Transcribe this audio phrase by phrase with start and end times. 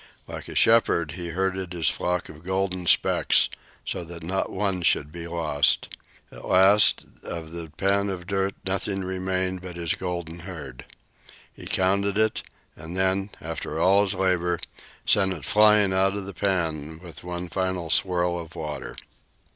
[0.27, 3.49] Like a shepherd he herded his flock of golden specks
[3.85, 5.95] so that not one should be lost.
[6.31, 10.85] At last, of the pan of dirt nothing remained but his golden herd.
[11.53, 12.41] He counted it,
[12.75, 14.57] and then, after all his labor,
[15.05, 18.95] sent it flying out of the pan with one final swirl of water.